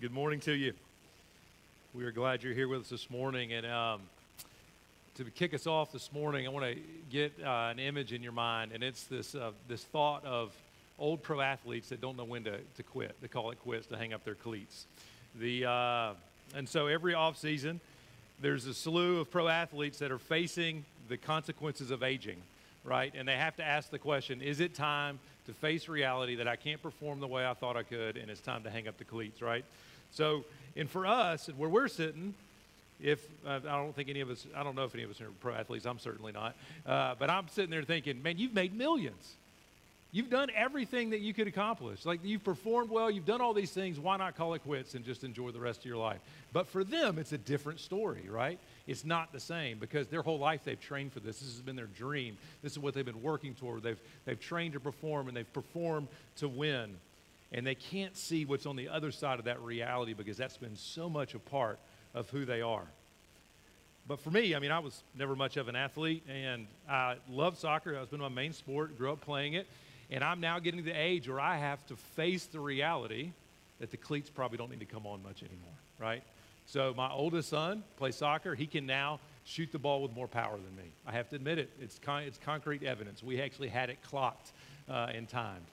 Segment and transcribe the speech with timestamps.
[0.00, 0.72] Good morning to you.
[1.92, 3.52] We are glad you're here with us this morning.
[3.52, 4.00] And um,
[5.16, 6.80] to kick us off this morning, I want to
[7.10, 10.54] get uh, an image in your mind, and it's this, uh, this thought of
[10.98, 13.14] old pro athletes that don't know when to, to quit.
[13.20, 14.86] They call it quits to hang up their cleats.
[15.38, 16.12] The, uh,
[16.56, 17.78] and so every offseason,
[18.40, 22.40] there's a slew of pro athletes that are facing the consequences of aging,
[22.84, 23.12] right?
[23.14, 26.56] And they have to ask the question is it time to face reality that I
[26.56, 29.04] can't perform the way I thought I could, and it's time to hang up the
[29.04, 29.64] cleats, right?
[30.12, 30.44] So,
[30.76, 32.34] and for us, where we're sitting,
[33.02, 35.20] if uh, I don't think any of us, I don't know if any of us
[35.20, 36.54] are pro athletes, I'm certainly not,
[36.86, 39.36] uh, but I'm sitting there thinking, man, you've made millions.
[40.12, 42.04] You've done everything that you could accomplish.
[42.04, 44.00] Like you've performed well, you've done all these things.
[44.00, 46.18] Why not call it quits and just enjoy the rest of your life?
[46.52, 48.58] But for them, it's a different story, right?
[48.88, 51.38] It's not the same because their whole life they've trained for this.
[51.38, 52.36] This has been their dream.
[52.60, 53.84] This is what they've been working toward.
[53.84, 56.08] They've, they've trained to perform and they've performed
[56.38, 56.96] to win.
[57.52, 60.76] And they can't see what's on the other side of that reality because that's been
[60.76, 61.78] so much a part
[62.14, 62.86] of who they are.
[64.06, 67.58] But for me, I mean, I was never much of an athlete and I loved
[67.58, 67.92] soccer.
[67.92, 69.66] That's been my main sport, grew up playing it.
[70.10, 73.30] And I'm now getting to the age where I have to face the reality
[73.78, 76.22] that the cleats probably don't need to come on much anymore, right?
[76.66, 78.54] So my oldest son plays soccer.
[78.54, 80.90] He can now shoot the ball with more power than me.
[81.06, 81.70] I have to admit it.
[81.80, 83.22] It's, con- it's concrete evidence.
[83.22, 84.52] We actually had it clocked
[84.88, 85.66] uh, and timed.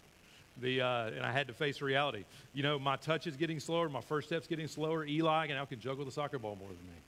[0.62, 2.26] The, uh, and I had to face reality.
[2.54, 3.90] You know, my touch is getting slower.
[3.90, 5.06] My first step's getting slower.
[5.06, 7.00] Eli now can juggle the soccer ball more than me.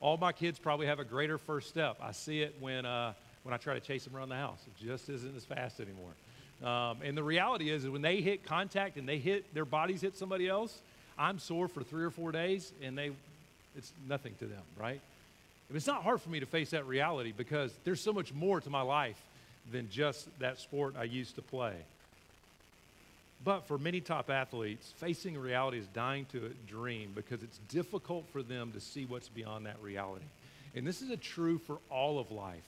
[0.00, 1.98] All my kids probably have a greater first step.
[2.02, 4.58] I see it when, uh, when I try to chase them around the house.
[4.66, 6.10] It just isn't as fast anymore.
[6.68, 10.00] Um, and the reality is, is when they hit contact and they hit their bodies
[10.00, 10.80] hit somebody else,
[11.18, 13.12] I'm sore for three or four days, and they,
[13.76, 15.00] it's nothing to them, right?
[15.68, 18.60] And it's not hard for me to face that reality because there's so much more
[18.60, 19.20] to my life
[19.70, 21.74] than just that sport I used to play.
[23.42, 28.26] But for many top athletes, facing reality is dying to a dream because it's difficult
[28.32, 30.26] for them to see what's beyond that reality.
[30.74, 32.64] And this is a true for all of life.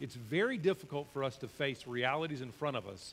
[0.00, 3.12] It's very difficult for us to face realities in front of us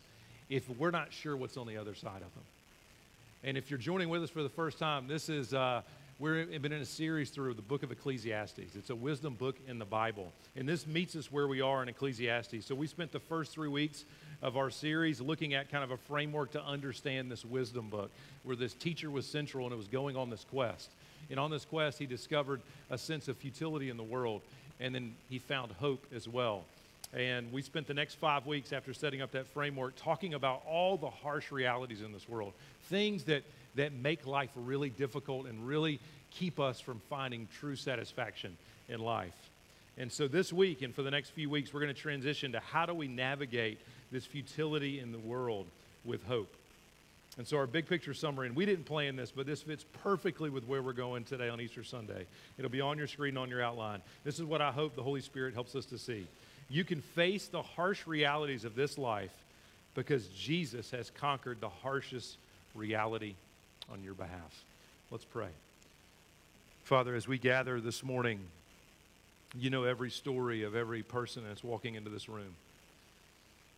[0.49, 2.43] if we're not sure what's on the other side of them.
[3.43, 5.81] And if you're joining with us for the first time, this is, uh,
[6.19, 8.75] we've been in a series through the book of Ecclesiastes.
[8.75, 10.31] It's a wisdom book in the Bible.
[10.55, 12.65] And this meets us where we are in Ecclesiastes.
[12.65, 14.05] So we spent the first three weeks
[14.41, 18.11] of our series looking at kind of a framework to understand this wisdom book,
[18.43, 20.89] where this teacher was central and it was going on this quest.
[21.29, 24.41] And on this quest, he discovered a sense of futility in the world,
[24.79, 26.63] and then he found hope as well.
[27.13, 30.97] And we spent the next five weeks after setting up that framework talking about all
[30.97, 32.53] the harsh realities in this world,
[32.83, 33.43] things that,
[33.75, 35.99] that make life really difficult and really
[36.31, 39.49] keep us from finding true satisfaction in life.
[39.97, 42.59] And so this week and for the next few weeks, we're going to transition to
[42.59, 43.79] how do we navigate
[44.11, 45.67] this futility in the world
[46.03, 46.53] with hope.
[47.37, 50.49] And so, our big picture summary, and we didn't plan this, but this fits perfectly
[50.49, 52.25] with where we're going today on Easter Sunday.
[52.57, 54.01] It'll be on your screen, on your outline.
[54.25, 56.27] This is what I hope the Holy Spirit helps us to see.
[56.69, 59.33] You can face the harsh realities of this life
[59.95, 62.37] because Jesus has conquered the harshest
[62.75, 63.35] reality
[63.91, 64.63] on your behalf.
[65.09, 65.49] Let's pray.
[66.83, 68.39] Father, as we gather this morning,
[69.57, 72.55] you know every story of every person that's walking into this room.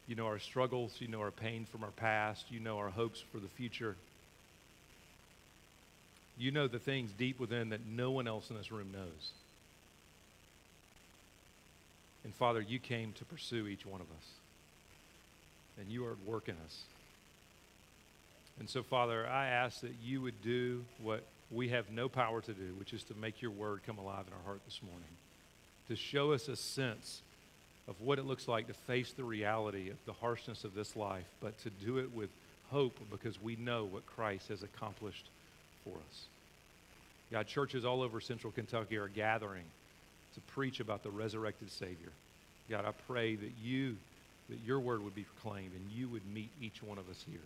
[0.07, 3.23] You know our struggles, you know our pain from our past, you know our hopes
[3.31, 3.95] for the future.
[6.37, 9.31] You know the things deep within that no one else in this room knows.
[12.23, 14.27] And Father, you came to pursue each one of us.
[15.79, 16.81] And you are at work in us.
[18.59, 22.53] And so, Father, I ask that you would do what we have no power to
[22.53, 25.09] do, which is to make your word come alive in our heart this morning,
[25.87, 27.21] to show us a sense
[27.87, 31.25] of what it looks like to face the reality of the harshness of this life,
[31.41, 32.29] but to do it with
[32.69, 35.25] hope because we know what Christ has accomplished
[35.83, 36.25] for us.
[37.31, 39.65] God, churches all over central Kentucky are gathering
[40.35, 42.11] to preach about the resurrected Savior.
[42.69, 43.97] God, I pray that you,
[44.49, 47.41] that your word would be proclaimed and you would meet each one of us here.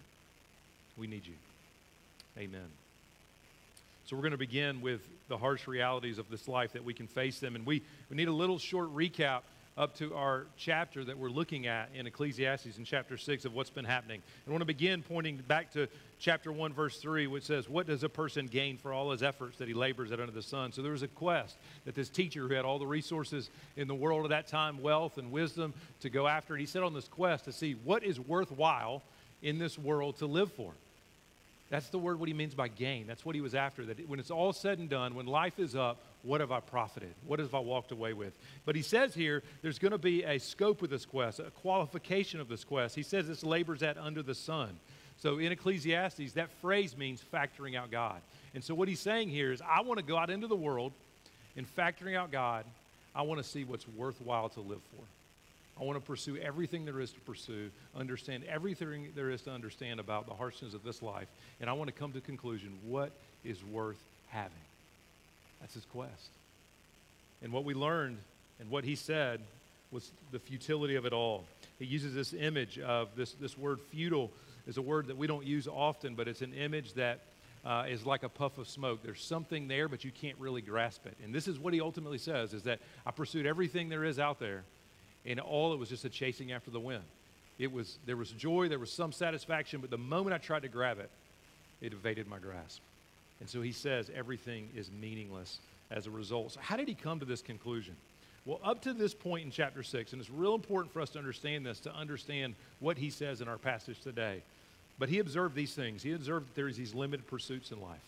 [0.97, 1.33] We need you.
[2.37, 2.67] Amen.
[4.05, 7.07] So we're going to begin with the harsh realities of this life that we can
[7.07, 7.55] face them.
[7.55, 9.41] And we, we need a little short recap
[9.77, 13.69] up to our chapter that we're looking at in Ecclesiastes in chapter 6 of what's
[13.69, 14.23] been happening.
[14.47, 15.87] I want to begin pointing back to
[16.19, 19.59] chapter 1, verse 3, which says, What does a person gain for all his efforts
[19.59, 20.71] that he labors at under the sun?
[20.71, 23.93] So there was a quest that this teacher who had all the resources in the
[23.93, 26.55] world at that time, wealth and wisdom, to go after.
[26.55, 29.03] And he set on this quest to see what is worthwhile
[29.43, 30.71] in this world to live for.
[31.69, 33.05] That's the word, what he means by gain.
[33.07, 33.85] That's what he was after.
[33.85, 35.97] That when it's all said and done, when life is up,
[36.27, 37.13] what have I profited?
[37.25, 38.37] What have I walked away with?
[38.65, 42.41] But he says here, there's going to be a scope of this quest, a qualification
[42.41, 42.95] of this quest.
[42.95, 44.77] He says it's labors at under the sun.
[45.19, 48.21] So in Ecclesiastes, that phrase means factoring out God.
[48.53, 50.91] And so what he's saying here is, I want to go out into the world
[51.55, 52.65] and factoring out God,
[53.15, 55.03] I want to see what's worthwhile to live for.
[55.79, 59.99] I want to pursue everything there is to pursue, understand everything there is to understand
[59.99, 61.27] about the harshness of this life,
[61.61, 63.11] and I want to come to conclusion what
[63.45, 64.66] is worth having.
[65.61, 66.29] That's his quest.
[67.41, 68.17] And what we learned
[68.59, 69.41] and what he said
[69.91, 71.45] was the futility of it all.
[71.79, 74.31] He uses this image of this, this word futile
[74.67, 77.19] is a word that we don't use often, but it's an image that
[77.65, 79.01] uh, is like a puff of smoke.
[79.03, 81.15] There's something there, but you can't really grasp it.
[81.23, 84.39] And this is what he ultimately says is that I pursued everything there is out
[84.39, 84.63] there,
[85.25, 87.03] and all it was just a chasing after the wind.
[87.59, 90.67] It was, there was joy, there was some satisfaction, but the moment I tried to
[90.67, 91.09] grab it,
[91.81, 92.81] it evaded my grasp.
[93.39, 95.59] And so he says everything is meaningless
[95.91, 96.53] as a result.
[96.53, 97.95] So, how did he come to this conclusion?
[98.45, 101.19] Well, up to this point in chapter 6, and it's real important for us to
[101.19, 104.41] understand this, to understand what he says in our passage today.
[104.97, 106.01] But he observed these things.
[106.01, 107.99] He observed that there's these limited pursuits in life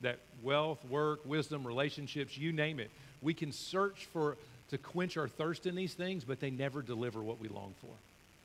[0.00, 2.90] that wealth, work, wisdom, relationships, you name it.
[3.20, 4.36] We can search for
[4.70, 7.92] to quench our thirst in these things, but they never deliver what we long for.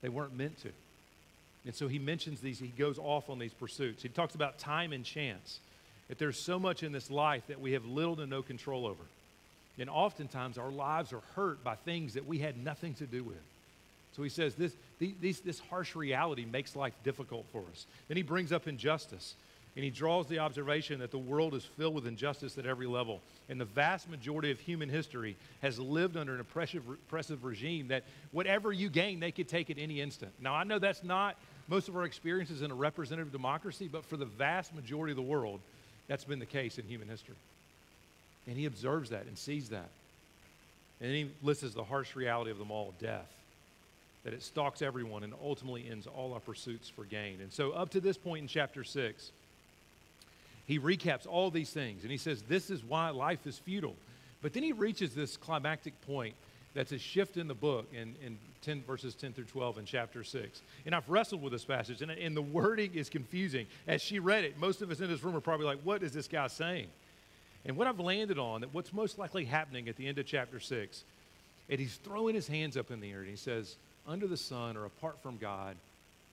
[0.01, 0.69] They weren't meant to.
[1.65, 4.03] And so he mentions these, he goes off on these pursuits.
[4.03, 5.59] He talks about time and chance.
[6.07, 9.03] That there's so much in this life that we have little to no control over.
[9.77, 13.41] And oftentimes our lives are hurt by things that we had nothing to do with.
[14.15, 17.85] So he says this, these, this harsh reality makes life difficult for us.
[18.07, 19.35] Then he brings up injustice.
[19.75, 23.19] And he draws the observation that the world is filled with injustice at every level.
[23.49, 28.03] And the vast majority of human history has lived under an oppressive, oppressive regime that
[28.31, 30.31] whatever you gain, they could take at any instant.
[30.39, 31.35] Now, I know that's not
[31.67, 35.23] most of our experiences in a representative democracy, but for the vast majority of the
[35.23, 35.59] world,
[36.07, 37.35] that's been the case in human history.
[38.47, 39.89] And he observes that and sees that.
[41.01, 43.31] And then he lists the harsh reality of them all death.
[44.23, 47.39] That it stalks everyone and ultimately ends all our pursuits for gain.
[47.41, 49.31] And so, up to this point in chapter 6,
[50.65, 53.95] he recaps all these things and he says, This is why life is futile.
[54.41, 56.35] But then he reaches this climactic point
[56.75, 60.23] that's a shift in the book in, in 10 verses 10 through 12 in chapter
[60.23, 60.61] 6.
[60.85, 63.65] And I've wrestled with this passage, and, and the wording is confusing.
[63.87, 66.11] As she read it, most of us in this room are probably like, What is
[66.11, 66.87] this guy saying?
[67.65, 70.59] And what I've landed on, that what's most likely happening at the end of chapter
[70.59, 71.03] 6,
[71.69, 73.75] and he's throwing his hands up in the air and he says,
[74.07, 75.75] Under the sun or apart from God,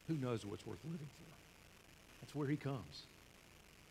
[0.09, 1.37] who knows what's worth living for?
[2.21, 3.05] That's where he comes.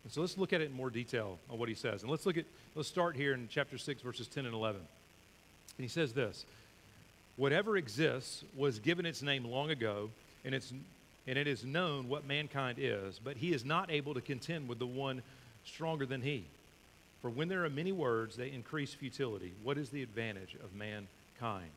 [0.04, 2.02] And so let's look at it in more detail on what he says.
[2.02, 2.46] And let's look at,
[2.76, 4.82] let's start here in chapter 6, verses 10 and 11.
[5.78, 6.46] And he says this
[7.38, 10.10] Whatever exists was given its name long ago,
[10.46, 10.74] and, it's,
[11.28, 14.80] and it is known what mankind is, but he is not able to contend with
[14.80, 15.22] the one
[15.66, 16.46] stronger than he.
[17.22, 19.54] For when there are many words, they increase futility.
[19.64, 21.70] What is the advantage of mankind?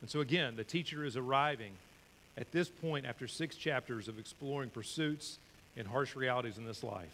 [0.00, 1.72] And so, again, the teacher is arriving
[2.36, 5.38] at this point after six chapters of exploring pursuits
[5.76, 7.08] and harsh realities in this life.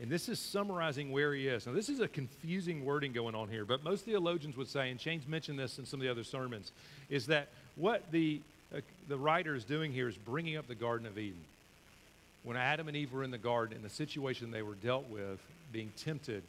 [0.00, 1.66] And this is summarizing where he is.
[1.66, 4.98] Now, this is a confusing wording going on here, but most theologians would say, and
[4.98, 6.72] Shane's mentioned this in some of the other sermons,
[7.10, 8.40] is that what the,
[8.74, 11.40] uh, the writer is doing here is bringing up the Garden of Eden.
[12.44, 15.38] When Adam and Eve were in the garden and the situation they were dealt with,
[15.70, 16.42] being tempted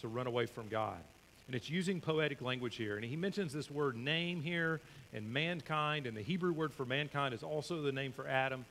[0.00, 0.98] to run away from God.
[1.46, 2.96] And it's using poetic language here.
[2.96, 4.80] And he mentions this word name here
[5.12, 8.64] and mankind, and the Hebrew word for mankind is also the name for Adam.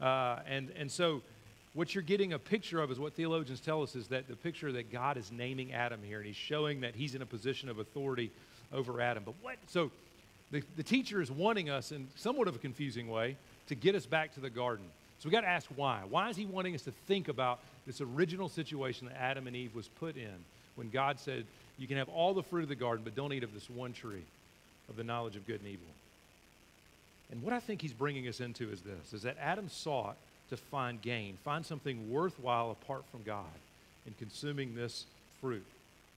[0.00, 1.20] Uh, and, and so
[1.74, 4.72] what you're getting a picture of is what theologians tell us is that the picture
[4.72, 7.78] that God is naming Adam here, and he's showing that he's in a position of
[7.78, 8.30] authority
[8.72, 9.22] over Adam.
[9.24, 9.56] But what?
[9.68, 9.90] So
[10.50, 13.36] the, the teacher is wanting us in somewhat of a confusing way
[13.68, 14.86] to get us back to the garden.
[15.20, 16.02] So we got to ask why.
[16.08, 19.74] Why is he wanting us to think about this original situation that Adam and Eve
[19.74, 20.44] was put in?
[20.80, 21.44] when God said,
[21.78, 23.92] You can have all the fruit of the garden, but don't eat of this one
[23.92, 24.24] tree
[24.88, 25.86] of the knowledge of good and evil.
[27.30, 30.16] And what I think he's bringing us into is this is that Adam sought
[30.50, 33.44] to find gain, find something worthwhile apart from God
[34.06, 35.04] in consuming this
[35.40, 35.64] fruit.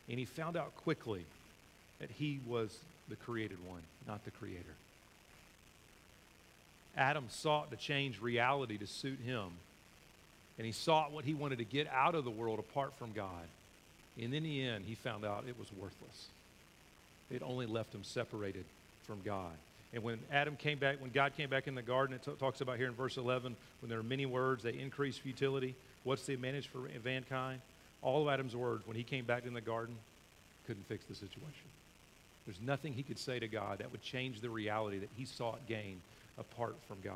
[0.09, 1.25] And he found out quickly
[1.99, 2.77] that he was
[3.09, 4.75] the created one, not the creator.
[6.95, 9.49] Adam sought to change reality to suit him,
[10.57, 13.47] and he sought what he wanted to get out of the world apart from God.
[14.21, 16.27] And in the end, he found out it was worthless.
[17.31, 18.65] It only left him separated
[19.07, 19.53] from God.
[19.93, 22.77] And when Adam came back, when God came back in the garden, it talks about
[22.77, 25.75] here in verse 11, when there are many words, they increase futility.
[26.03, 27.61] What's the advantage for mankind?
[28.01, 29.95] All of Adam's words, when he came back in the garden,
[30.65, 31.69] couldn't fix the situation.
[32.45, 35.65] There's nothing he could say to God that would change the reality that he sought
[35.67, 36.01] gain
[36.37, 37.13] apart from God.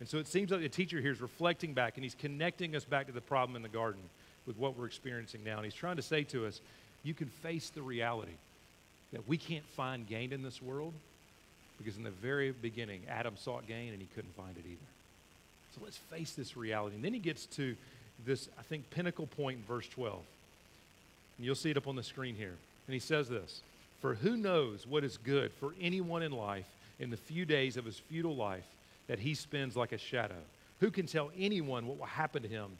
[0.00, 2.84] And so it seems like the teacher here is reflecting back and he's connecting us
[2.84, 4.02] back to the problem in the garden
[4.46, 5.56] with what we're experiencing now.
[5.56, 6.60] And he's trying to say to us,
[7.02, 8.32] you can face the reality
[9.12, 10.92] that we can't find gain in this world
[11.78, 14.78] because in the very beginning, Adam sought gain and he couldn't find it either.
[15.74, 16.96] So let's face this reality.
[16.96, 17.76] And then he gets to
[18.24, 20.18] this, I think, pinnacle point in verse 12.
[21.36, 22.54] And you'll see it up on the screen here.
[22.86, 23.60] And he says this
[24.00, 26.66] For who knows what is good for anyone in life
[26.98, 28.64] in the few days of his futile life
[29.06, 30.34] that he spends like a shadow?
[30.80, 32.70] Who can tell anyone what will happen to him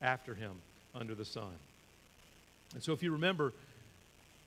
[0.00, 0.52] after him
[0.94, 1.52] under the sun?
[2.74, 3.52] And so, if you remember,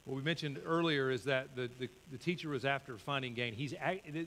[0.05, 3.53] what we mentioned earlier is that the, the, the teacher was after finding gain.
[3.53, 3.73] He's,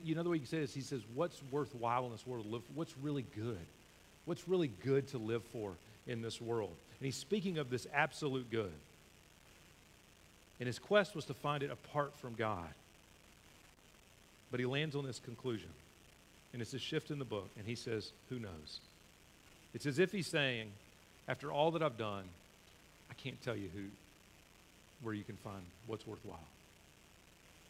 [0.03, 2.65] you know, the way he says, he says, what's worthwhile in this world to live
[2.65, 2.73] for?
[2.75, 3.65] What's really good?
[4.25, 5.75] What's really good to live for
[6.09, 6.75] in this world?
[6.99, 8.73] And he's speaking of this absolute good.
[10.59, 12.69] And his quest was to find it apart from God.
[14.51, 15.71] But he lands on this conclusion.
[16.53, 17.49] And it's a shift in the book.
[17.57, 18.81] And he says, Who knows?
[19.75, 20.71] It's as if he's saying,
[21.29, 22.25] After all that I've done,
[23.11, 23.85] I can't tell you who,
[25.03, 26.47] where you can find what's worthwhile.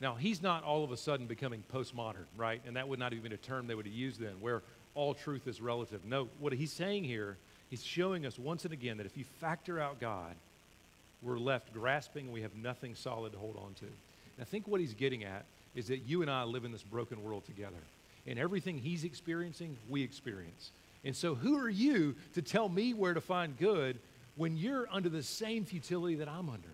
[0.00, 2.62] Now, he's not all of a sudden becoming postmodern, right?
[2.66, 4.62] And that would not even be a term they would have used then, where
[4.94, 6.04] all truth is relative.
[6.04, 7.36] No, what he's saying here,
[7.68, 10.34] he's showing us once and again that if you factor out God,
[11.22, 13.86] we're left grasping and we have nothing solid to hold on to.
[13.86, 15.44] And I think what he's getting at
[15.74, 17.82] is that you and I live in this broken world together.
[18.26, 20.70] And everything he's experiencing, we experience.
[21.04, 23.98] And so, who are you to tell me where to find good
[24.36, 26.68] when you're under the same futility that I'm under?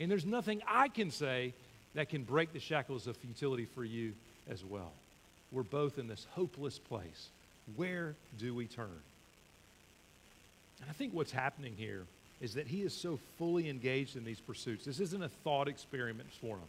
[0.00, 1.54] And there's nothing I can say
[1.94, 4.12] that can break the shackles of futility for you
[4.48, 4.92] as well.
[5.50, 7.28] We're both in this hopeless place.
[7.76, 9.00] Where do we turn?
[10.80, 12.04] And I think what's happening here
[12.40, 14.84] is that he is so fully engaged in these pursuits.
[14.84, 16.68] This isn't a thought experiment for him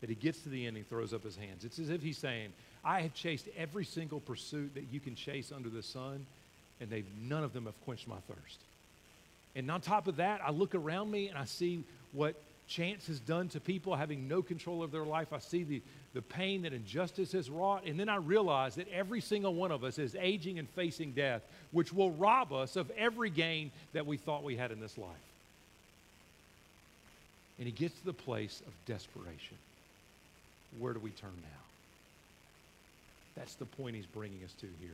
[0.00, 1.64] that he gets to the end and he throws up his hands.
[1.64, 2.52] It's as if he's saying,
[2.84, 6.24] I have chased every single pursuit that you can chase under the sun,
[6.80, 8.58] and they none of them have quenched my thirst.
[9.56, 11.82] And on top of that, I look around me and I see
[12.12, 12.36] what
[12.68, 15.32] chance has done to people having no control of their life.
[15.32, 15.82] I see the,
[16.14, 17.84] the pain that injustice has wrought.
[17.86, 21.42] And then I realize that every single one of us is aging and facing death,
[21.72, 25.10] which will rob us of every gain that we thought we had in this life.
[27.58, 29.56] And he gets to the place of desperation.
[30.78, 31.64] Where do we turn now?
[33.36, 34.90] That's the point he's bringing us to here.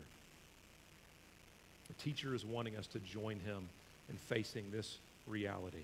[1.89, 3.69] The teacher is wanting us to join him
[4.09, 5.83] in facing this reality.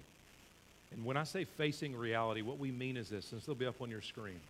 [0.93, 3.67] And when I say facing reality, what we mean is this, and this will be
[3.67, 4.41] up on your screen,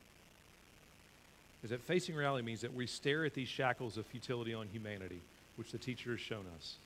[1.63, 5.21] is that facing reality means that we stare at these shackles of futility on humanity,
[5.57, 6.77] which the teacher has shown us,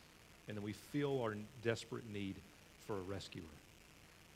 [0.49, 2.35] and then we feel our desperate need
[2.87, 3.43] for a rescuer.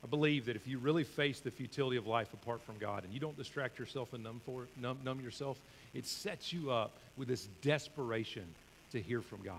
[0.05, 3.13] I believe that if you really face the futility of life apart from God and
[3.13, 5.59] you don't distract yourself and numb, for, numb, numb yourself,
[5.93, 8.45] it sets you up with this desperation
[8.93, 9.57] to hear from God.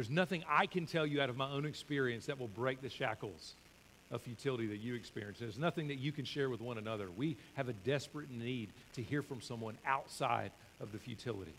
[0.00, 2.88] There's nothing I can tell you out of my own experience that will break the
[2.88, 3.52] shackles
[4.10, 5.38] of futility that you experience.
[5.38, 7.08] There's nothing that you can share with one another.
[7.14, 11.52] We have a desperate need to hear from someone outside of the futility.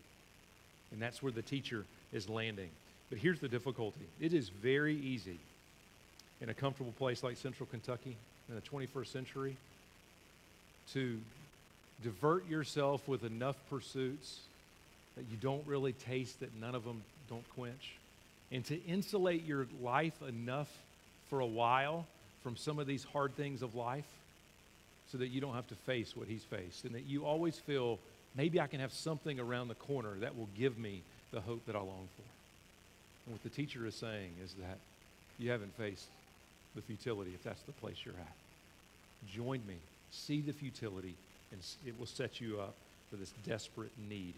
[0.90, 2.70] And that's where the teacher is landing.
[3.10, 5.38] But here's the difficulty it is very easy
[6.40, 8.16] in a comfortable place like central Kentucky
[8.48, 9.56] in the 21st century
[10.94, 11.16] to
[12.02, 14.40] divert yourself with enough pursuits
[15.16, 17.92] that you don't really taste, that none of them don't quench
[18.52, 20.68] and to insulate your life enough
[21.30, 22.06] for a while
[22.42, 24.04] from some of these hard things of life
[25.10, 27.98] so that you don't have to face what he's faced and that you always feel
[28.36, 31.74] maybe I can have something around the corner that will give me the hope that
[31.74, 32.22] I long for.
[33.26, 34.78] And what the teacher is saying is that
[35.38, 36.06] you haven't faced
[36.76, 39.32] the futility if that's the place you're at.
[39.34, 39.76] Join me,
[40.10, 41.14] see the futility,
[41.52, 42.74] and it will set you up
[43.10, 44.34] for this desperate need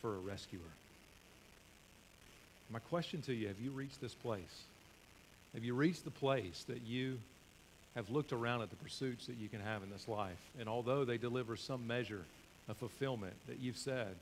[0.00, 0.60] for a rescuer.
[2.70, 4.64] My question to you have you reached this place?
[5.54, 7.18] Have you reached the place that you
[7.94, 10.40] have looked around at the pursuits that you can have in this life?
[10.58, 12.24] And although they deliver some measure
[12.68, 14.14] of fulfillment, that you've said,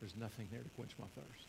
[0.00, 1.46] there's nothing there to quench my thirst.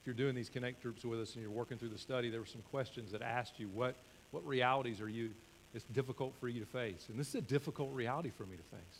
[0.00, 2.40] If you're doing these connect groups with us and you're working through the study, there
[2.40, 3.96] were some questions that asked you what,
[4.30, 5.30] what realities are you
[5.74, 7.06] it's difficult for you to face.
[7.08, 8.98] And this is a difficult reality for me to face.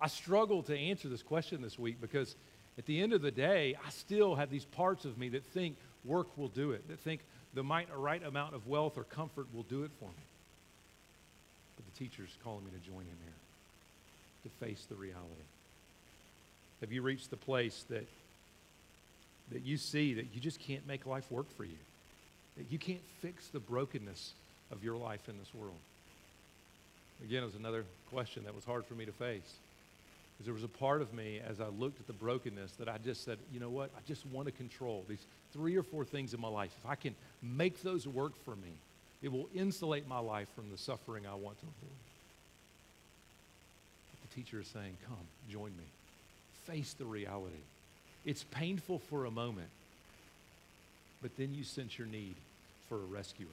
[0.00, 2.34] I struggled to answer this question this week because
[2.78, 5.76] at the end of the day, I still have these parts of me that think
[6.04, 7.20] work will do it, that think
[7.54, 10.24] the right amount of wealth or comfort will do it for me.
[11.76, 13.32] But the teacher's calling me to join him here,
[14.44, 15.24] to face the reality.
[16.80, 18.06] Have you reached the place that,
[19.50, 21.78] that you see that you just can't make life work for you?
[22.56, 24.32] That you can't fix the brokenness
[24.70, 25.76] of your life in this world?
[27.22, 29.56] Again, it was another question that was hard for me to face.
[30.40, 32.96] Because there was a part of me as I looked at the brokenness that I
[32.96, 33.90] just said, you know what?
[33.94, 36.74] I just want to control these three or four things in my life.
[36.82, 38.72] If I can make those work for me,
[39.20, 41.98] it will insulate my life from the suffering I want to avoid.
[44.12, 45.18] But the teacher is saying, come,
[45.50, 45.84] join me.
[46.64, 47.60] Face the reality
[48.24, 49.68] It's painful for a moment,
[51.20, 52.34] but then you sense your need
[52.88, 53.46] for a rescuer.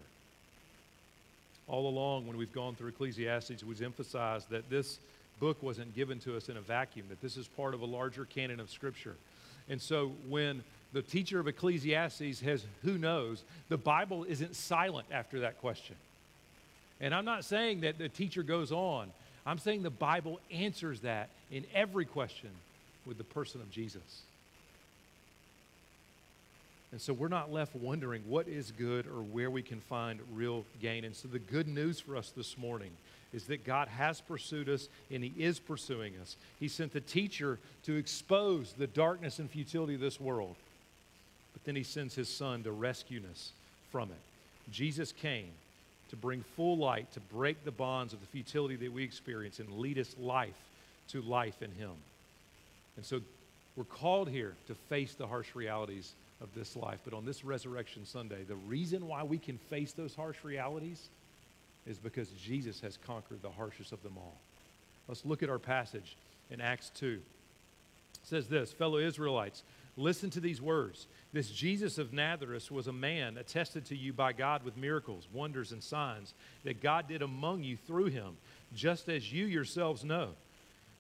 [1.68, 5.00] All along, when we've gone through Ecclesiastes, we've emphasized that this
[5.40, 8.26] book wasn't given to us in a vacuum, that this is part of a larger
[8.26, 9.16] canon of Scripture.
[9.70, 10.64] And so when
[10.94, 15.96] the teacher of Ecclesiastes has who knows, the Bible isn't silent after that question.
[17.00, 19.12] And I'm not saying that the teacher goes on,
[19.46, 22.50] I'm saying the Bible answers that in every question
[23.06, 24.22] with the person of Jesus.
[26.92, 30.66] And so we're not left wondering what is good or where we can find real
[30.82, 31.04] gain.
[31.04, 32.92] And so the good news for us this morning
[33.34, 36.38] is that God has pursued us and He is pursuing us.
[36.60, 40.56] He sent the teacher to expose the darkness and futility of this world,
[41.54, 43.52] but then He sends His Son to rescue us
[43.92, 44.72] from it.
[44.72, 45.50] Jesus came
[46.10, 49.72] to bring full light, to break the bonds of the futility that we experience and
[49.74, 50.58] lead us life
[51.10, 51.92] to life in Him.
[52.96, 53.22] And so
[53.76, 57.00] we're called here to face the harsh realities of this life.
[57.04, 61.10] But on this Resurrection Sunday, the reason why we can face those harsh realities
[61.88, 64.38] is because Jesus has conquered the harshest of them all.
[65.08, 66.18] Let's look at our passage
[66.52, 67.08] in Acts 2.
[67.08, 67.22] It
[68.24, 69.64] says this Fellow Israelites,
[69.96, 71.08] listen to these words.
[71.34, 75.72] This Jesus of Nazareth was a man attested to you by God with miracles, wonders,
[75.72, 78.38] and signs that God did among you through him,
[78.76, 80.30] just as you yourselves know.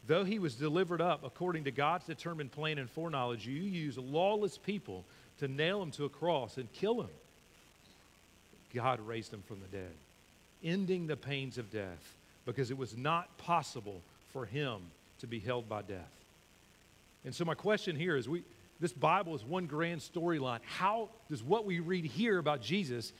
[0.07, 4.57] Though he was delivered up according to God's determined plan and foreknowledge, you used lawless
[4.57, 5.03] people
[5.39, 7.09] to nail him to a cross and kill him.
[8.73, 9.91] God raised him from the dead,
[10.63, 14.79] ending the pains of death because it was not possible for him
[15.19, 16.11] to be held by death.
[17.25, 18.43] And so, my question here is we,
[18.79, 20.59] this Bible is one grand storyline.
[20.63, 23.11] How does what we read here about Jesus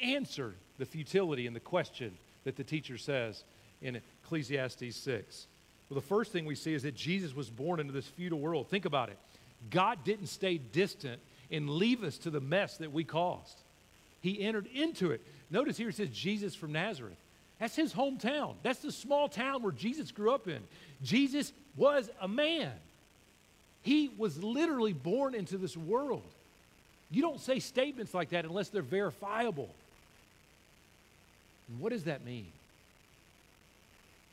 [0.00, 3.42] answer the futility and the question that the teacher says
[3.80, 5.46] in Ecclesiastes 6?
[5.88, 8.68] Well, the first thing we see is that Jesus was born into this futile world.
[8.68, 9.18] Think about it.
[9.70, 13.56] God didn't stay distant and leave us to the mess that we caused.
[14.20, 15.20] He entered into it.
[15.50, 17.16] Notice here it says Jesus from Nazareth.
[17.58, 18.54] That's his hometown.
[18.62, 20.60] That's the small town where Jesus grew up in.
[21.02, 22.72] Jesus was a man.
[23.82, 26.22] He was literally born into this world.
[27.10, 29.70] You don't say statements like that unless they're verifiable.
[31.68, 32.48] And what does that mean?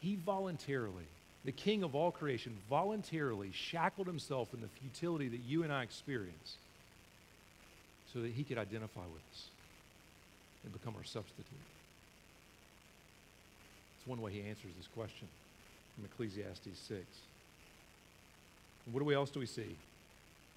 [0.01, 1.05] He voluntarily,
[1.45, 5.83] the king of all creation, voluntarily shackled himself in the futility that you and I
[5.83, 6.57] experience
[8.11, 9.45] so that he could identify with us
[10.63, 11.45] and become our substitute.
[13.97, 15.27] It's one way he answers this question
[15.95, 16.99] from Ecclesiastes 6.
[18.85, 19.75] And what else do we see?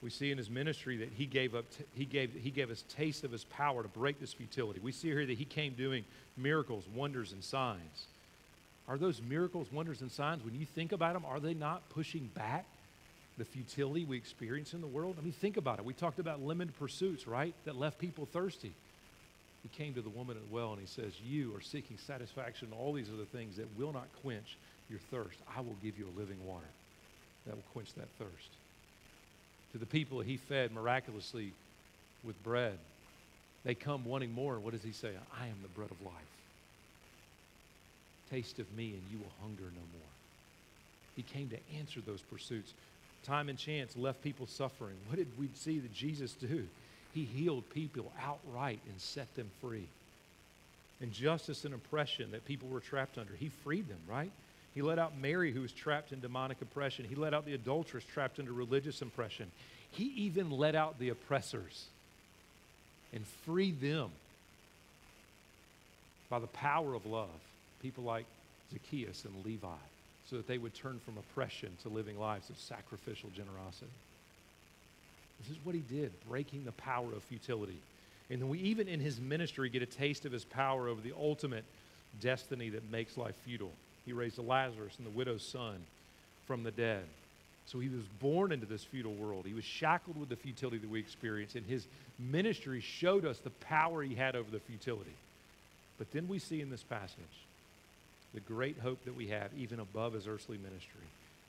[0.02, 1.64] We see in his ministry that he gave up
[1.94, 4.80] he gave he gave us taste of his power to break this futility.
[4.82, 6.04] We see here that he came doing
[6.36, 8.06] miracles, wonders and signs.
[8.88, 12.30] Are those miracles, wonders and signs when you think about them are they not pushing
[12.34, 12.66] back
[13.38, 15.16] the futility we experience in the world?
[15.18, 15.84] I mean, think about it.
[15.84, 17.54] We talked about limited pursuits, right?
[17.64, 18.72] That left people thirsty.
[19.66, 22.68] He came to the woman at the well and he says, You are seeking satisfaction
[22.68, 24.56] in all these other things that will not quench
[24.88, 25.38] your thirst.
[25.56, 26.68] I will give you a living water
[27.46, 28.50] that will quench that thirst.
[29.72, 31.52] To the people he fed miraculously
[32.24, 32.78] with bread,
[33.64, 34.60] they come wanting more.
[34.60, 35.10] What does he say?
[35.40, 36.14] I am the bread of life.
[38.30, 40.10] Taste of me and you will hunger no more.
[41.16, 42.72] He came to answer those pursuits
[43.24, 44.94] time and chance left people suffering.
[45.08, 46.68] What did we see that Jesus do?
[47.16, 49.86] He healed people outright and set them free.
[51.00, 54.30] Injustice and oppression that people were trapped under, he freed them, right?
[54.74, 57.06] He let out Mary, who was trapped in demonic oppression.
[57.08, 59.50] He let out the adulteress trapped under religious oppression.
[59.92, 61.86] He even let out the oppressors
[63.14, 64.10] and freed them
[66.28, 67.30] by the power of love.
[67.80, 68.26] People like
[68.70, 69.68] Zacchaeus and Levi
[70.28, 73.90] so that they would turn from oppression to living lives of sacrificial generosity.
[75.40, 77.78] This is what he did, breaking the power of futility.
[78.30, 81.12] And then we even in his ministry get a taste of his power over the
[81.18, 81.64] ultimate
[82.20, 83.72] destiny that makes life futile.
[84.04, 85.76] He raised Lazarus and the widow's son
[86.46, 87.04] from the dead.
[87.66, 89.44] So he was born into this futile world.
[89.44, 91.86] He was shackled with the futility that we experience, and his
[92.18, 95.14] ministry showed us the power he had over the futility.
[95.98, 97.18] But then we see in this passage
[98.34, 101.00] the great hope that we have, even above his earthly ministry.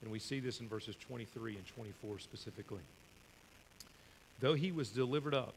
[0.02, 2.82] And we see this in verses 23 and 24 specifically.
[4.40, 5.54] Though he was delivered up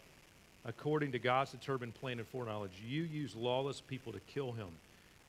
[0.65, 4.69] according to God's determined plan and foreknowledge, you used lawless people to kill him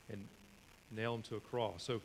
[0.10, 0.24] and
[0.92, 1.84] nail him to a cross.
[1.84, 2.02] So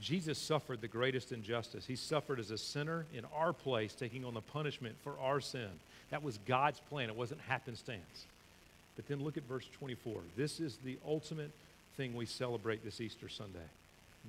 [0.00, 1.86] Jesus suffered the greatest injustice.
[1.86, 5.68] He suffered as a sinner in our place, taking on the punishment for our sin.
[6.10, 8.26] That was God's plan, it wasn't happenstance.
[8.96, 10.20] But then look at verse 24.
[10.36, 11.50] This is the ultimate
[11.96, 13.58] thing we celebrate this Easter Sunday.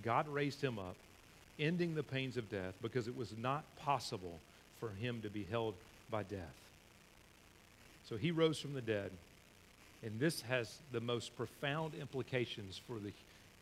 [0.02, 0.96] God raised him up,
[1.60, 4.40] ending the pains of death because it was not possible
[4.80, 5.76] for him to be held
[6.10, 6.40] by death.
[8.08, 9.12] So he rose from the dead,
[10.04, 13.12] and this has the most profound implications for the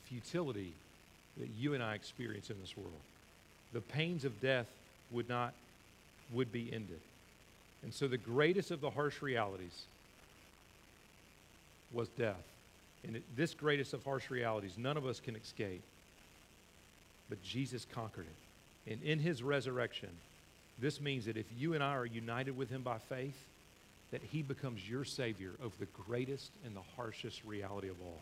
[0.06, 0.74] futility
[1.38, 2.92] that you and I experience in this world.
[3.74, 4.68] The pains of death
[5.12, 5.54] would not
[6.34, 7.00] would be ended.
[7.84, 9.84] And so the greatest of the harsh realities
[11.94, 12.44] was death.
[13.04, 15.82] And this greatest of harsh realities, none of us can escape.
[17.30, 18.92] But Jesus conquered it.
[18.92, 20.10] And in his resurrection,
[20.82, 23.38] this means that if you and I are united with him by faith,
[24.12, 28.20] that he becomes your Savior over the greatest and the harshest reality of all.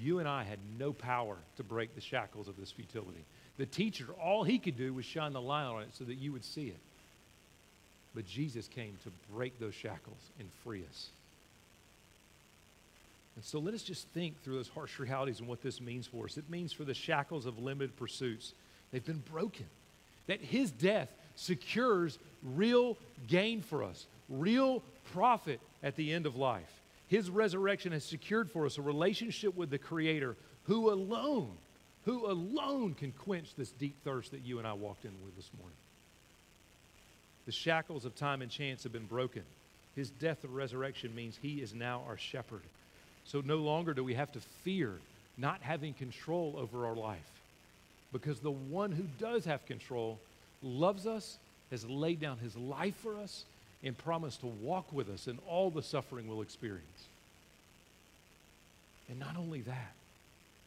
[0.00, 3.24] You and I had no power to break the shackles of this futility.
[3.58, 6.32] The teacher, all he could do was shine the light on it so that you
[6.32, 6.78] would see it.
[8.14, 11.08] But Jesus came to break those shackles and free us.
[13.36, 16.24] And so let us just think through those harsh realities and what this means for
[16.24, 16.36] us.
[16.36, 18.52] It means for the shackles of limited pursuits,
[18.90, 19.66] they've been broken.
[20.26, 22.96] That his death secures real
[23.26, 26.70] gain for us, real profit at the end of life.
[27.08, 31.50] His resurrection has secured for us a relationship with the Creator who alone,
[32.04, 35.50] who alone can quench this deep thirst that you and I walked in with this
[35.58, 35.76] morning.
[37.46, 39.42] The shackles of time and chance have been broken.
[39.96, 42.60] His death and resurrection means he is now our shepherd.
[43.24, 44.92] So no longer do we have to fear
[45.38, 47.30] not having control over our life
[48.12, 50.18] because the one who does have control
[50.62, 51.38] loves us,
[51.70, 53.44] has laid down his life for us,
[53.82, 56.84] and promised to walk with us in all the suffering we'll experience.
[59.08, 59.92] And not only that,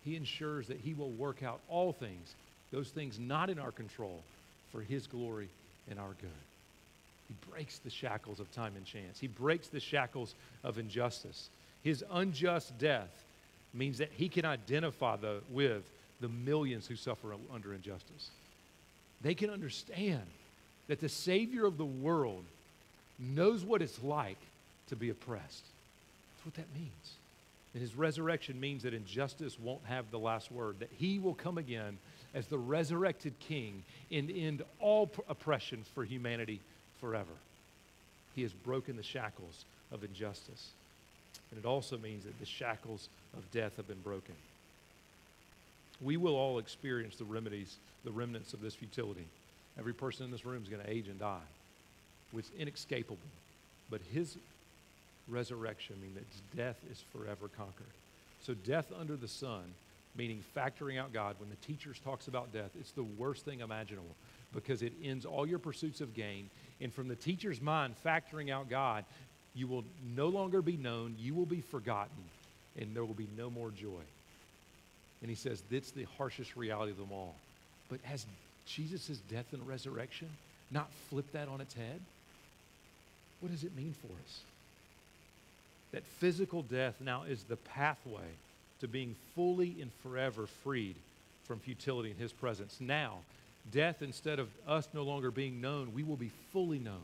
[0.03, 2.33] he ensures that he will work out all things,
[2.71, 4.21] those things not in our control,
[4.71, 5.49] for his glory
[5.89, 6.29] and our good.
[7.27, 9.19] He breaks the shackles of time and chance.
[9.19, 11.49] He breaks the shackles of injustice.
[11.83, 13.09] His unjust death
[13.73, 15.83] means that he can identify the, with
[16.19, 18.29] the millions who suffer under injustice.
[19.23, 20.25] They can understand
[20.87, 22.43] that the Savior of the world
[23.19, 24.39] knows what it's like
[24.89, 25.63] to be oppressed.
[26.35, 27.15] That's what that means.
[27.73, 31.57] And his resurrection means that injustice won't have the last word, that he will come
[31.57, 31.97] again
[32.33, 36.59] as the resurrected king and end all oppression for humanity
[36.99, 37.31] forever.
[38.35, 40.69] He has broken the shackles of injustice.
[41.51, 44.35] And it also means that the shackles of death have been broken.
[46.01, 49.27] We will all experience the remedies, the remnants of this futility.
[49.77, 51.39] Every person in this room is going to age and die.
[52.35, 53.17] It's inescapable.
[53.89, 54.37] But his
[55.27, 57.85] resurrection means that death is forever conquered.
[58.41, 59.63] So death under the sun,
[60.15, 64.15] meaning factoring out God, when the teachers talks about death, it's the worst thing imaginable
[64.53, 66.49] because it ends all your pursuits of gain.
[66.81, 69.05] And from the teacher's mind, factoring out God
[69.53, 69.83] you will
[70.15, 72.23] no longer be known, you will be forgotten,
[72.79, 74.01] and there will be no more joy.
[75.21, 77.35] And he says, that's the harshest reality of them all.
[77.89, 78.25] But has
[78.65, 80.29] Jesus' death and resurrection
[80.71, 81.99] not flipped that on its head?
[83.39, 84.39] What does it mean for us?
[85.91, 88.29] That physical death now is the pathway
[88.79, 90.95] to being fully and forever freed
[91.45, 92.77] from futility in his presence.
[92.79, 93.17] Now,
[93.71, 97.01] death, instead of us no longer being known, we will be fully known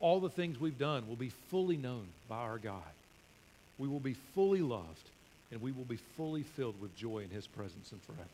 [0.00, 2.82] all the things we've done will be fully known by our God.
[3.78, 5.08] We will be fully loved,
[5.50, 8.28] and we will be fully filled with joy in His presence and forever.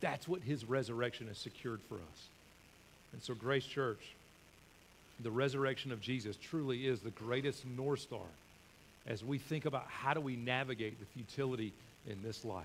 [0.00, 2.28] That's what His resurrection has secured for us.
[3.12, 4.00] And so, Grace Church,
[5.20, 8.26] the resurrection of Jesus truly is the greatest North Star
[9.06, 11.72] as we think about how do we navigate the futility
[12.06, 12.64] in this life.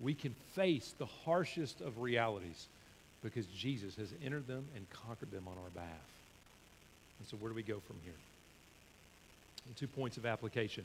[0.00, 2.66] We can face the harshest of realities
[3.22, 5.88] because Jesus has entered them and conquered them on our behalf.
[7.18, 8.14] And so, where do we go from here?
[9.66, 10.84] And two points of application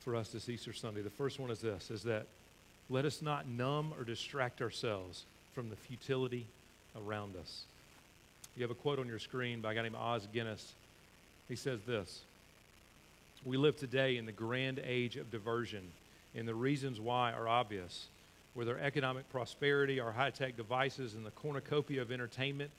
[0.00, 1.02] for us this Easter Sunday.
[1.02, 2.26] The first one is this is that
[2.88, 6.46] let us not numb or distract ourselves from the futility
[6.96, 7.64] around us.
[8.56, 10.72] You have a quote on your screen by a guy named Os Guinness.
[11.48, 12.22] He says this
[13.44, 15.82] We live today in the grand age of diversion,
[16.34, 18.06] and the reasons why are obvious.
[18.52, 22.72] With our economic prosperity, our high tech devices, and the cornucopia of entertainment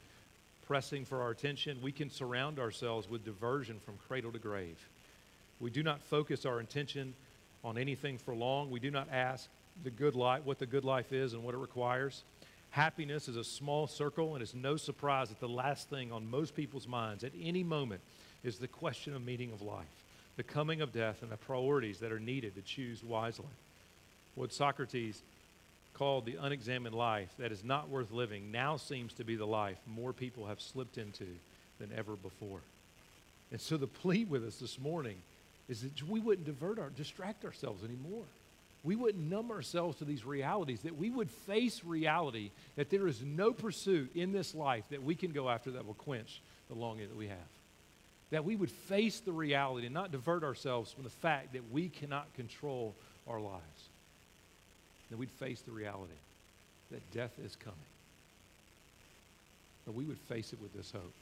[0.67, 4.77] pressing for our attention, we can surround ourselves with diversion from cradle to grave.
[5.62, 7.13] We do not focus our attention
[7.63, 8.71] on anything for long.
[8.71, 9.47] We do not ask
[9.84, 12.24] the good life, what the good life is and what it requires.
[12.71, 16.56] Happiness is a small circle, and it's no surprise that the last thing on most
[16.56, 18.02] people's minds at any moment
[18.43, 19.86] is the question of meaning of life,
[20.36, 23.45] the coming of death, and the priorities that are needed to choose wisely.
[24.36, 25.21] What Socrates
[25.93, 29.78] called the unexamined life that is not worth living now seems to be the life
[29.86, 31.28] more people have slipped into
[31.80, 32.62] than ever before.
[33.52, 35.17] And so the plea with us this morning
[35.69, 38.24] is that we wouldn't divert our, distract ourselves anymore.
[38.84, 43.21] we wouldn't numb ourselves to these realities, that we would face reality that there is
[43.21, 47.08] no pursuit in this life that we can go after that will quench the longing
[47.08, 47.38] that we have.
[48.32, 51.89] That we would face the reality and not divert ourselves from the fact that we
[51.89, 52.95] cannot control
[53.28, 53.62] our lives.
[55.10, 56.13] That we'd face the reality
[56.91, 57.78] that death is coming.
[59.86, 61.13] But we would face it with this hope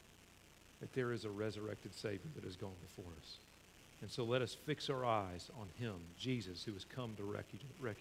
[0.81, 3.37] that there is a resurrected Savior that has gone before us.
[4.01, 7.95] And so let us fix our eyes on Him, Jesus, who has come to rec-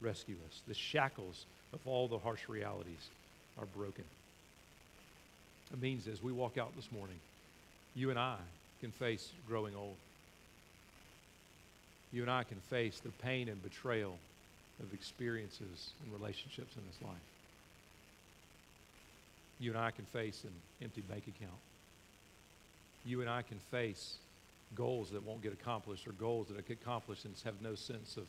[0.00, 0.62] rescue us.
[0.68, 3.10] The shackles of all the harsh realities
[3.58, 4.04] are broken.
[5.72, 7.18] It means as we walk out this morning,
[7.94, 8.36] you and I
[8.80, 9.96] can face growing old.
[12.12, 14.16] You and I can face the pain and betrayal
[14.80, 17.16] of experiences and relationships in this life.
[19.60, 21.58] You and I can face an empty bank account.
[23.04, 24.14] You and I can face
[24.74, 28.26] goals that won't get accomplished or goals that get accomplished and have no sense of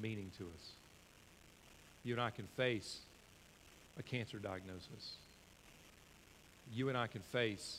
[0.00, 0.70] meaning to us.
[2.04, 2.98] You and I can face
[3.98, 5.14] a cancer diagnosis.
[6.74, 7.78] You and I can face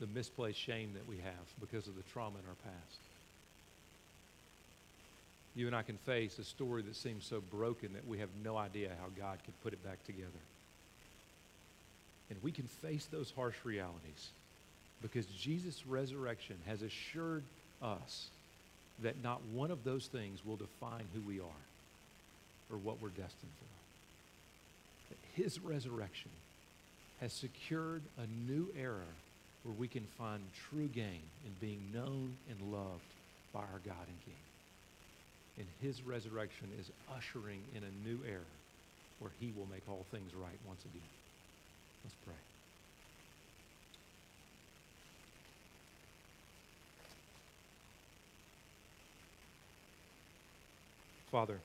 [0.00, 2.98] the misplaced shame that we have because of the trauma in our past.
[5.54, 8.56] You and I can face a story that seems so broken that we have no
[8.56, 10.30] idea how God could put it back together.
[12.30, 14.30] And we can face those harsh realities
[15.02, 17.42] because Jesus' resurrection has assured
[17.82, 18.28] us
[19.00, 21.64] that not one of those things will define who we are
[22.70, 25.10] or what we're destined for.
[25.10, 26.30] That his resurrection
[27.20, 29.10] has secured a new era
[29.64, 33.02] where we can find true gain in being known and loved
[33.52, 34.34] by our God and King.
[35.58, 38.40] And his resurrection is ushering in a new era
[39.18, 41.08] where he will make all things right once again.
[42.04, 42.51] Let's pray.
[51.32, 51.58] Father,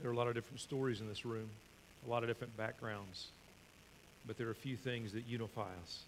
[0.00, 1.50] there are a lot of different stories in this room,
[2.06, 3.26] a lot of different backgrounds,
[4.26, 6.00] but there are a few things that unify us.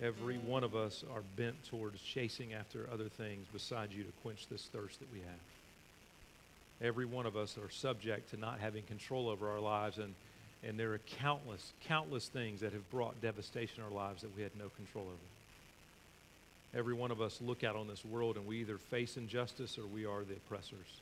[0.00, 4.46] Every one of us are bent towards chasing after other things besides you to quench
[4.46, 6.86] this thirst that we have.
[6.86, 10.14] Every one of us are subject to not having control over our lives, and,
[10.62, 14.44] and there are countless, countless things that have brought devastation in our lives that we
[14.44, 15.41] had no control over
[16.74, 19.86] every one of us look out on this world and we either face injustice or
[19.86, 21.00] we are the oppressors.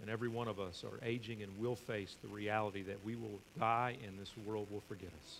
[0.00, 3.38] And every one of us are aging and will face the reality that we will
[3.58, 5.38] die and this world will forget us.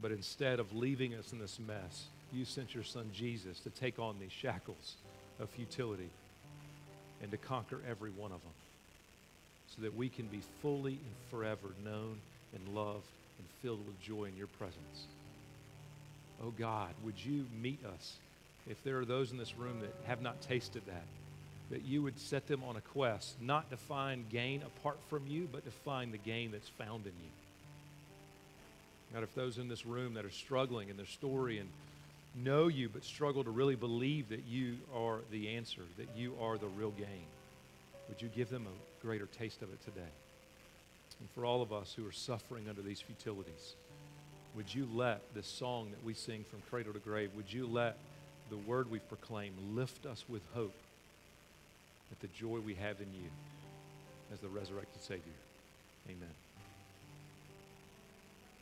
[0.00, 3.98] But instead of leaving us in this mess, you sent your son Jesus to take
[3.98, 4.94] on these shackles
[5.38, 6.08] of futility
[7.20, 8.52] and to conquer every one of them
[9.76, 12.18] so that we can be fully and forever known
[12.54, 13.06] and loved
[13.38, 15.06] and filled with joy in your presence.
[16.44, 18.16] Oh God, would you meet us
[18.68, 21.04] if there are those in this room that have not tasted that?
[21.70, 25.48] That you would set them on a quest, not to find gain apart from you,
[25.50, 27.30] but to find the gain that's found in you.
[29.14, 31.68] God, if those in this room that are struggling in their story and
[32.34, 36.58] know you but struggle to really believe that you are the answer, that you are
[36.58, 37.26] the real gain,
[38.08, 40.10] would you give them a greater taste of it today?
[41.20, 43.74] And for all of us who are suffering under these futilities,
[44.54, 47.96] would you let this song that we sing from cradle to grave, would you let
[48.50, 50.74] the word we've proclaimed lift us with hope
[52.10, 53.28] at the joy we have in you
[54.32, 55.32] as the resurrected Savior?
[56.08, 56.51] Amen.